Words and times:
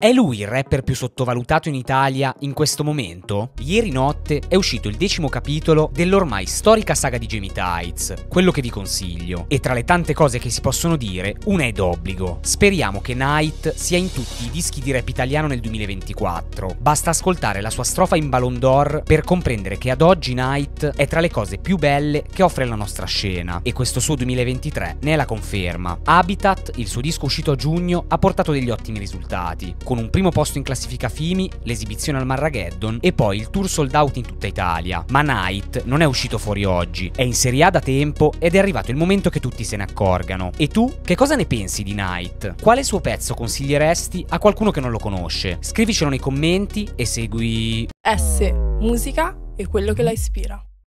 È 0.00 0.12
lui 0.12 0.38
il 0.38 0.46
rapper 0.46 0.82
più 0.82 0.94
sottovalutato 0.94 1.68
in 1.68 1.74
Italia 1.74 2.32
in 2.42 2.52
questo 2.52 2.84
momento? 2.84 3.50
Ieri 3.58 3.90
notte 3.90 4.42
è 4.46 4.54
uscito 4.54 4.86
il 4.86 4.94
decimo 4.94 5.28
capitolo 5.28 5.90
dell'ormai 5.92 6.46
storica 6.46 6.94
saga 6.94 7.18
di 7.18 7.26
Jamie 7.26 7.50
Tights, 7.50 8.26
quello 8.28 8.52
che 8.52 8.62
vi 8.62 8.70
consiglio. 8.70 9.46
E 9.48 9.58
tra 9.58 9.74
le 9.74 9.82
tante 9.82 10.14
cose 10.14 10.38
che 10.38 10.50
si 10.50 10.60
possono 10.60 10.94
dire, 10.94 11.34
una 11.46 11.64
è 11.64 11.72
d'obbligo. 11.72 12.38
Speriamo 12.42 13.00
che 13.00 13.14
Night 13.14 13.74
sia 13.74 13.98
in 13.98 14.12
tutti 14.12 14.44
i 14.44 14.50
dischi 14.50 14.80
di 14.80 14.92
rap 14.92 15.08
italiano 15.08 15.48
nel 15.48 15.58
2024. 15.58 16.76
Basta 16.78 17.10
ascoltare 17.10 17.60
la 17.60 17.70
sua 17.70 17.82
strofa 17.82 18.14
in 18.14 18.28
Ballon 18.28 18.56
d'Or 18.56 19.02
per 19.04 19.24
comprendere 19.24 19.78
che 19.78 19.90
ad 19.90 20.02
oggi 20.02 20.32
Night 20.32 20.92
è 20.94 21.08
tra 21.08 21.18
le 21.18 21.28
cose 21.28 21.58
più 21.58 21.76
belle 21.76 22.22
che 22.32 22.44
offre 22.44 22.66
la 22.66 22.76
nostra 22.76 23.06
scena. 23.06 23.62
E 23.64 23.72
questo 23.72 23.98
suo 23.98 24.14
2023 24.14 24.98
ne 25.00 25.14
è 25.14 25.16
la 25.16 25.26
conferma. 25.26 25.98
Habitat, 26.04 26.70
il 26.76 26.86
suo 26.86 27.00
disco 27.00 27.24
uscito 27.24 27.50
a 27.50 27.56
giugno, 27.56 28.04
ha 28.06 28.18
portato 28.18 28.52
degli 28.52 28.70
ottimi 28.70 29.00
risultati 29.00 29.74
con 29.88 29.96
un 29.96 30.10
primo 30.10 30.28
posto 30.28 30.58
in 30.58 30.64
classifica 30.64 31.08
FIMI, 31.08 31.50
l'esibizione 31.62 32.18
al 32.18 32.26
Marrageddon 32.26 32.98
e 33.00 33.14
poi 33.14 33.38
il 33.38 33.48
tour 33.48 33.70
sold 33.70 33.94
out 33.94 34.18
in 34.18 34.26
tutta 34.26 34.46
Italia. 34.46 35.02
Ma 35.08 35.22
Night 35.22 35.84
non 35.84 36.02
è 36.02 36.04
uscito 36.04 36.36
fuori 36.36 36.66
oggi, 36.66 37.10
è 37.16 37.22
in 37.22 37.32
Serie 37.32 37.64
A 37.64 37.70
da 37.70 37.80
tempo 37.80 38.34
ed 38.38 38.54
è 38.54 38.58
arrivato 38.58 38.90
il 38.90 38.98
momento 38.98 39.30
che 39.30 39.40
tutti 39.40 39.64
se 39.64 39.76
ne 39.76 39.84
accorgano. 39.84 40.50
E 40.58 40.68
tu, 40.68 40.96
che 41.02 41.14
cosa 41.14 41.36
ne 41.36 41.46
pensi 41.46 41.82
di 41.82 41.94
Night? 41.94 42.60
Quale 42.60 42.82
suo 42.82 43.00
pezzo 43.00 43.32
consiglieresti 43.32 44.26
a 44.28 44.38
qualcuno 44.38 44.70
che 44.70 44.80
non 44.80 44.90
lo 44.90 44.98
conosce? 44.98 45.56
Scrivicelo 45.58 46.10
nei 46.10 46.18
commenti 46.18 46.86
e 46.94 47.06
segui 47.06 47.88
S, 48.02 48.52
musica 48.80 49.34
e 49.56 49.66
quello 49.68 49.94
che 49.94 50.02
la 50.02 50.10
ispira. 50.10 50.67